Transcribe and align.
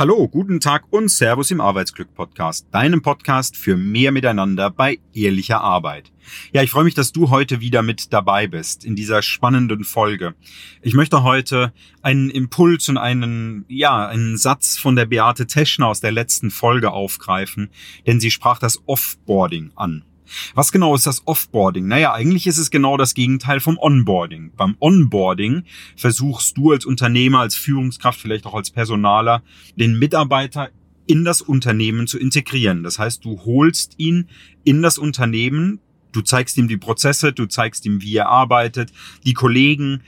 Hallo, 0.00 0.26
guten 0.28 0.60
Tag 0.60 0.84
und 0.88 1.10
Servus 1.10 1.50
im 1.50 1.60
Arbeitsglück 1.60 2.14
Podcast, 2.14 2.66
deinem 2.72 3.02
Podcast 3.02 3.54
für 3.54 3.76
mehr 3.76 4.12
Miteinander 4.12 4.70
bei 4.70 4.98
ehrlicher 5.12 5.60
Arbeit. 5.60 6.10
Ja, 6.54 6.62
ich 6.62 6.70
freue 6.70 6.84
mich, 6.84 6.94
dass 6.94 7.12
du 7.12 7.28
heute 7.28 7.60
wieder 7.60 7.82
mit 7.82 8.10
dabei 8.10 8.46
bist 8.46 8.82
in 8.86 8.96
dieser 8.96 9.20
spannenden 9.20 9.84
Folge. 9.84 10.34
Ich 10.80 10.94
möchte 10.94 11.22
heute 11.22 11.74
einen 12.00 12.30
Impuls 12.30 12.88
und 12.88 12.96
einen, 12.96 13.66
ja, 13.68 14.08
einen 14.08 14.38
Satz 14.38 14.78
von 14.78 14.96
der 14.96 15.04
Beate 15.04 15.46
Teschner 15.46 15.88
aus 15.88 16.00
der 16.00 16.12
letzten 16.12 16.50
Folge 16.50 16.92
aufgreifen, 16.92 17.68
denn 18.06 18.20
sie 18.20 18.30
sprach 18.30 18.58
das 18.58 18.80
Offboarding 18.86 19.72
an. 19.76 20.06
Was 20.54 20.72
genau 20.72 20.94
ist 20.94 21.06
das 21.06 21.26
Offboarding? 21.26 21.86
Naja, 21.86 22.12
eigentlich 22.12 22.46
ist 22.46 22.58
es 22.58 22.70
genau 22.70 22.96
das 22.96 23.14
Gegenteil 23.14 23.60
vom 23.60 23.78
Onboarding. 23.78 24.52
Beim 24.56 24.76
Onboarding 24.80 25.64
versuchst 25.96 26.56
du 26.56 26.72
als 26.72 26.84
Unternehmer, 26.84 27.40
als 27.40 27.54
Führungskraft, 27.54 28.20
vielleicht 28.20 28.46
auch 28.46 28.54
als 28.54 28.70
Personaler, 28.70 29.42
den 29.76 29.98
Mitarbeiter 29.98 30.70
in 31.06 31.24
das 31.24 31.42
Unternehmen 31.42 32.06
zu 32.06 32.18
integrieren. 32.18 32.82
Das 32.82 32.98
heißt, 32.98 33.24
du 33.24 33.40
holst 33.44 33.94
ihn 33.96 34.28
in 34.62 34.82
das 34.82 34.96
Unternehmen, 34.96 35.80
du 36.12 36.20
zeigst 36.20 36.56
ihm 36.56 36.68
die 36.68 36.76
Prozesse, 36.76 37.32
du 37.32 37.46
zeigst 37.46 37.84
ihm, 37.84 38.00
wie 38.02 38.14
er 38.14 38.28
arbeitet, 38.28 38.92
die 39.24 39.34
Kollegen, 39.34 40.02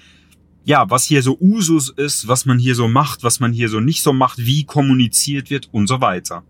ja, 0.64 0.88
was 0.90 1.04
hier 1.04 1.22
so 1.22 1.36
Usus 1.40 1.90
ist, 1.90 2.28
was 2.28 2.46
man 2.46 2.58
hier 2.58 2.76
so 2.76 2.86
macht, 2.86 3.24
was 3.24 3.40
man 3.40 3.52
hier 3.52 3.68
so 3.68 3.80
nicht 3.80 4.02
so 4.02 4.12
macht, 4.12 4.38
wie 4.38 4.64
kommuniziert 4.64 5.50
wird 5.50 5.68
und 5.72 5.88
so 5.88 6.00
weiter. 6.00 6.44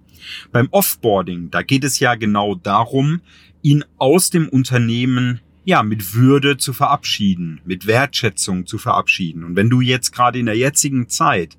Beim 0.52 0.69
Offboarding, 0.70 1.50
da 1.50 1.62
geht 1.62 1.84
es 1.84 1.98
ja 1.98 2.14
genau 2.14 2.55
darum, 2.55 3.23
ihn 3.62 3.84
aus 3.98 4.30
dem 4.30 4.48
Unternehmen 4.48 5.41
ja, 5.65 5.83
mit 5.83 6.15
Würde 6.15 6.57
zu 6.57 6.73
verabschieden, 6.73 7.61
mit 7.65 7.87
Wertschätzung 7.87 8.66
zu 8.66 8.79
verabschieden. 8.79 9.45
Und 9.45 9.57
wenn 9.57 9.70
du 9.70 9.80
jetzt 9.80 10.12
gerade 10.12 10.39
in 10.39 10.47
der 10.47 10.57
jetzigen 10.57 11.09
Zeit, 11.09 11.57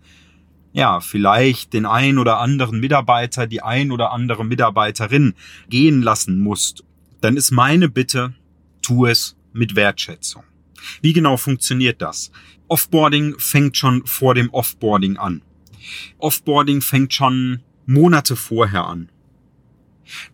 ja, 0.73 0.99
vielleicht 0.99 1.73
den 1.73 1.85
ein 1.85 2.17
oder 2.17 2.39
anderen 2.39 2.79
Mitarbeiter, 2.79 3.47
die 3.47 3.61
ein 3.61 3.91
oder 3.91 4.11
andere 4.11 4.43
Mitarbeiterin 4.43 5.35
gehen 5.69 6.01
lassen 6.01 6.39
musst, 6.39 6.83
dann 7.21 7.37
ist 7.37 7.51
meine 7.51 7.87
Bitte, 7.87 8.33
tu 8.81 9.05
es 9.05 9.37
mit 9.53 9.75
Wertschätzung. 9.75 10.43
Wie 11.01 11.13
genau 11.13 11.37
funktioniert 11.37 12.01
das? 12.01 12.31
Offboarding 12.67 13.35
fängt 13.37 13.77
schon 13.77 14.05
vor 14.05 14.35
dem 14.35 14.49
Offboarding 14.49 15.17
an. 15.17 15.43
Offboarding 16.17 16.81
fängt 16.81 17.13
schon 17.13 17.61
Monate 17.85 18.35
vorher 18.35 18.85
an. 18.85 19.09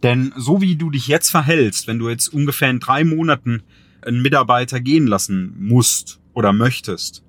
Denn 0.03 0.33
so 0.35 0.61
wie 0.61 0.75
du 0.75 0.89
dich 0.89 1.07
jetzt 1.07 1.29
verhältst, 1.29 1.87
wenn 1.87 1.99
du 1.99 2.09
jetzt 2.09 2.27
ungefähr 2.29 2.69
in 2.69 2.79
drei 2.79 3.03
Monaten 3.03 3.63
einen 4.01 4.21
Mitarbeiter 4.21 4.79
gehen 4.79 5.07
lassen 5.07 5.55
musst 5.59 6.19
oder 6.33 6.53
möchtest, 6.53 7.23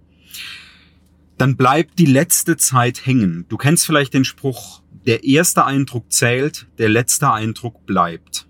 dann 1.38 1.56
bleibt 1.56 1.98
die 1.98 2.06
letzte 2.06 2.56
Zeit 2.56 3.06
hängen. 3.06 3.46
Du 3.48 3.56
kennst 3.56 3.86
vielleicht 3.86 4.14
den 4.14 4.24
Spruch, 4.24 4.82
der 5.06 5.24
erste 5.24 5.64
Eindruck 5.64 6.12
zählt, 6.12 6.68
der 6.78 6.90
letzte 6.90 7.32
Eindruck 7.32 7.86
bleibt. 7.86 8.46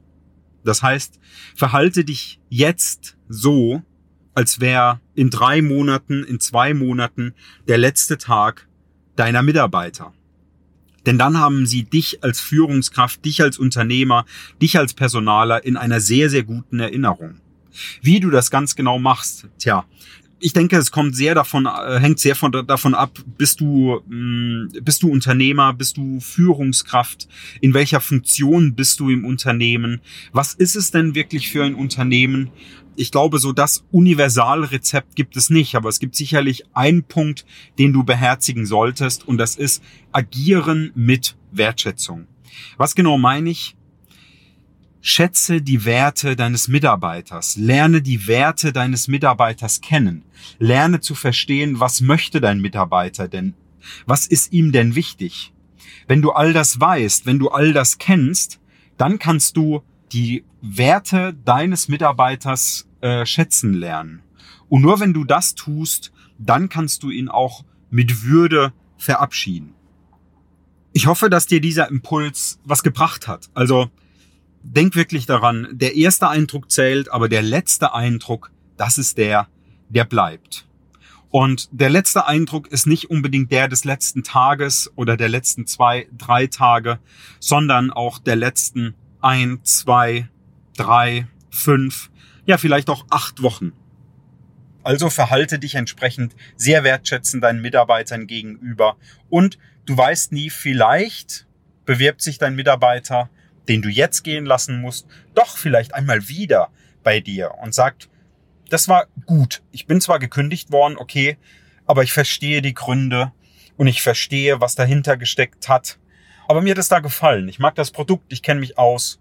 Das 0.64 0.82
heißt, 0.82 1.20
verhalte 1.54 2.04
dich 2.04 2.40
jetzt 2.48 3.16
so, 3.28 3.82
als 4.34 4.60
wäre 4.60 5.00
in 5.14 5.30
drei 5.30 5.62
Monaten, 5.62 6.24
in 6.24 6.40
zwei 6.40 6.74
Monaten 6.74 7.34
der 7.68 7.78
letzte 7.78 8.18
Tag 8.18 8.68
deiner 9.16 9.42
Mitarbeiter. 9.42 10.12
Denn 11.06 11.18
dann 11.18 11.38
haben 11.38 11.66
sie 11.66 11.84
dich 11.84 12.22
als 12.22 12.40
Führungskraft, 12.40 13.24
dich 13.24 13.42
als 13.42 13.58
Unternehmer, 13.58 14.26
dich 14.60 14.78
als 14.78 14.94
Personaler 14.94 15.64
in 15.64 15.76
einer 15.76 16.00
sehr, 16.00 16.30
sehr 16.30 16.42
guten 16.42 16.80
Erinnerung. 16.80 17.40
Wie 18.02 18.20
du 18.20 18.30
das 18.30 18.50
ganz 18.50 18.74
genau 18.74 18.98
machst, 18.98 19.46
tja, 19.58 19.84
ich 20.40 20.52
denke, 20.52 20.76
es 20.76 20.90
kommt 20.90 21.14
sehr 21.14 21.34
davon, 21.34 21.66
äh, 21.66 22.00
hängt 22.00 22.18
sehr 22.18 22.34
von, 22.34 22.50
davon 22.50 22.94
ab, 22.94 23.18
bist 23.38 23.60
du, 23.60 24.00
mm, 24.08 24.68
bist 24.82 25.02
du 25.02 25.10
Unternehmer, 25.10 25.72
bist 25.74 25.96
du 25.96 26.20
Führungskraft, 26.20 27.28
in 27.60 27.74
welcher 27.74 28.00
Funktion 28.00 28.74
bist 28.74 29.00
du 29.00 29.10
im 29.10 29.24
Unternehmen, 29.24 30.00
was 30.32 30.54
ist 30.54 30.76
es 30.76 30.90
denn 30.90 31.14
wirklich 31.14 31.50
für 31.50 31.64
ein 31.64 31.74
Unternehmen? 31.74 32.50
Ich 32.96 33.12
glaube, 33.12 33.38
so 33.38 33.52
das 33.52 33.84
Universalrezept 33.92 35.14
gibt 35.14 35.36
es 35.36 35.48
nicht, 35.48 35.74
aber 35.74 35.88
es 35.88 36.00
gibt 36.00 36.16
sicherlich 36.16 36.64
einen 36.74 37.04
Punkt, 37.04 37.46
den 37.78 37.92
du 37.92 38.02
beherzigen 38.02 38.66
solltest 38.66 39.28
und 39.28 39.38
das 39.38 39.56
ist 39.56 39.82
agieren 40.12 40.90
mit 40.94 41.36
Wertschätzung. 41.52 42.26
Was 42.76 42.94
genau 42.94 43.16
meine 43.16 43.50
ich? 43.50 43.76
Schätze 45.02 45.62
die 45.62 45.84
Werte 45.84 46.36
deines 46.36 46.68
Mitarbeiters, 46.68 47.56
lerne 47.56 48.02
die 48.02 48.26
Werte 48.26 48.72
deines 48.72 49.08
Mitarbeiters 49.08 49.80
kennen, 49.80 50.24
lerne 50.58 51.00
zu 51.00 51.14
verstehen, 51.14 51.80
was 51.80 52.02
möchte 52.02 52.40
dein 52.40 52.60
Mitarbeiter 52.60 53.26
denn, 53.26 53.54
was 54.06 54.26
ist 54.26 54.52
ihm 54.52 54.72
denn 54.72 54.94
wichtig. 54.94 55.54
Wenn 56.06 56.20
du 56.20 56.32
all 56.32 56.52
das 56.52 56.78
weißt, 56.78 57.24
wenn 57.24 57.38
du 57.38 57.48
all 57.48 57.72
das 57.72 57.98
kennst, 57.98 58.60
dann 58.98 59.18
kannst 59.18 59.56
du 59.56 59.82
die 60.12 60.44
Werte 60.60 61.34
deines 61.44 61.88
Mitarbeiters 61.88 62.86
äh, 63.00 63.24
schätzen 63.24 63.72
lernen. 63.72 64.22
Und 64.68 64.82
nur 64.82 65.00
wenn 65.00 65.14
du 65.14 65.24
das 65.24 65.54
tust, 65.54 66.12
dann 66.38 66.68
kannst 66.68 67.02
du 67.02 67.10
ihn 67.10 67.28
auch 67.28 67.64
mit 67.90 68.24
Würde 68.24 68.72
verabschieden. 68.98 69.74
Ich 70.92 71.06
hoffe, 71.06 71.30
dass 71.30 71.46
dir 71.46 71.60
dieser 71.60 71.88
Impuls 71.88 72.58
was 72.64 72.82
gebracht 72.82 73.28
hat. 73.28 73.48
Also 73.54 73.90
denk 74.62 74.94
wirklich 74.94 75.26
daran, 75.26 75.68
der 75.72 75.96
erste 75.96 76.28
Eindruck 76.28 76.70
zählt, 76.70 77.10
aber 77.10 77.28
der 77.28 77.42
letzte 77.42 77.94
Eindruck, 77.94 78.50
das 78.76 78.98
ist 78.98 79.18
der, 79.18 79.48
der 79.88 80.04
bleibt. 80.04 80.66
Und 81.30 81.68
der 81.70 81.90
letzte 81.90 82.26
Eindruck 82.26 82.66
ist 82.68 82.86
nicht 82.86 83.08
unbedingt 83.08 83.52
der 83.52 83.68
des 83.68 83.84
letzten 83.84 84.24
Tages 84.24 84.90
oder 84.96 85.16
der 85.16 85.28
letzten 85.28 85.66
zwei, 85.66 86.08
drei 86.16 86.48
Tage, 86.48 86.98
sondern 87.38 87.90
auch 87.90 88.18
der 88.18 88.36
letzten 88.36 88.94
ein, 89.20 89.60
zwei, 89.62 90.28
drei, 90.76 91.28
fünf, 91.50 92.10
ja 92.46 92.58
vielleicht 92.58 92.90
auch 92.90 93.06
acht 93.10 93.42
Wochen. 93.42 93.72
Also 94.82 95.10
verhalte 95.10 95.58
dich 95.58 95.74
entsprechend 95.76 96.34
sehr 96.56 96.84
wertschätzend 96.84 97.44
deinen 97.44 97.60
Mitarbeitern 97.60 98.26
gegenüber 98.26 98.96
und 99.28 99.58
du 99.86 99.96
weißt 99.96 100.32
nie, 100.32 100.50
vielleicht 100.50 101.46
bewirbt 101.84 102.22
sich 102.22 102.38
dein 102.38 102.56
Mitarbeiter 102.56 103.30
den 103.68 103.82
du 103.82 103.88
jetzt 103.88 104.22
gehen 104.22 104.46
lassen 104.46 104.80
musst, 104.80 105.06
doch 105.34 105.56
vielleicht 105.56 105.94
einmal 105.94 106.28
wieder 106.28 106.70
bei 107.02 107.20
dir 107.20 107.54
und 107.62 107.74
sagt, 107.74 108.08
das 108.68 108.88
war 108.88 109.06
gut. 109.26 109.62
Ich 109.72 109.86
bin 109.86 110.00
zwar 110.00 110.18
gekündigt 110.18 110.70
worden, 110.70 110.96
okay, 110.96 111.36
aber 111.86 112.02
ich 112.02 112.12
verstehe 112.12 112.62
die 112.62 112.74
Gründe 112.74 113.32
und 113.76 113.86
ich 113.86 114.02
verstehe, 114.02 114.60
was 114.60 114.74
dahinter 114.74 115.16
gesteckt 115.16 115.68
hat. 115.68 115.98
Aber 116.48 116.62
mir 116.62 116.72
hat 116.72 116.78
es 116.78 116.88
da 116.88 117.00
gefallen. 117.00 117.48
Ich 117.48 117.58
mag 117.58 117.74
das 117.74 117.90
Produkt, 117.90 118.32
ich 118.32 118.42
kenne 118.42 118.60
mich 118.60 118.78
aus 118.78 119.20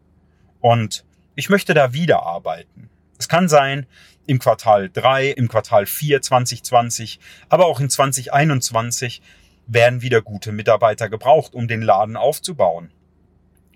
und 0.60 1.06
ich 1.36 1.50
möchte 1.50 1.74
da 1.74 1.94
wieder 1.94 2.24
arbeiten. 2.24 2.90
Es 3.18 3.28
kann 3.28 3.50
sein, 3.50 3.86
im 4.28 4.40
Quartal 4.40 4.90
3, 4.90 5.30
im 5.32 5.48
Quartal 5.48 5.86
4 5.86 6.22
2020, 6.22 7.20
aber 7.50 7.66
auch 7.66 7.80
in 7.80 7.90
2021 7.90 9.22
werden 9.66 10.02
wieder 10.02 10.22
gute 10.22 10.52
Mitarbeiter 10.52 11.10
gebraucht, 11.10 11.54
um 11.54 11.68
den 11.68 11.82
Laden 11.82 12.16
aufzubauen. 12.16 12.92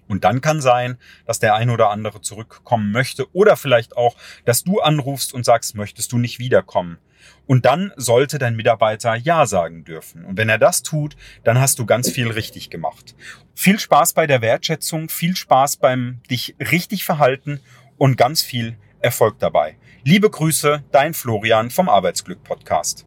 Und 0.07 0.23
dann 0.23 0.41
kann 0.41 0.61
sein, 0.61 0.97
dass 1.25 1.39
der 1.39 1.55
ein 1.55 1.69
oder 1.69 1.89
andere 1.89 2.21
zurückkommen 2.21 2.91
möchte 2.91 3.25
oder 3.33 3.55
vielleicht 3.55 3.97
auch, 3.97 4.15
dass 4.45 4.63
du 4.63 4.81
anrufst 4.81 5.33
und 5.33 5.45
sagst, 5.45 5.75
möchtest 5.75 6.11
du 6.11 6.17
nicht 6.17 6.39
wiederkommen. 6.39 6.97
Und 7.45 7.65
dann 7.65 7.91
sollte 7.95 8.37
dein 8.37 8.55
Mitarbeiter 8.55 9.15
Ja 9.15 9.45
sagen 9.45 9.83
dürfen. 9.83 10.25
Und 10.25 10.37
wenn 10.37 10.49
er 10.49 10.57
das 10.57 10.83
tut, 10.83 11.15
dann 11.43 11.59
hast 11.59 11.79
du 11.79 11.85
ganz 11.85 12.09
viel 12.09 12.29
richtig 12.29 12.69
gemacht. 12.69 13.15
Viel 13.53 13.79
Spaß 13.79 14.13
bei 14.13 14.27
der 14.27 14.41
Wertschätzung, 14.41 15.09
viel 15.09 15.35
Spaß 15.35 15.77
beim 15.77 16.21
dich 16.29 16.55
richtig 16.59 17.05
verhalten 17.05 17.59
und 17.97 18.17
ganz 18.17 18.41
viel 18.41 18.77
Erfolg 18.99 19.39
dabei. 19.39 19.77
Liebe 20.03 20.29
Grüße, 20.29 20.83
dein 20.91 21.13
Florian 21.13 21.69
vom 21.69 21.89
Arbeitsglück 21.89 22.43
Podcast. 22.43 23.05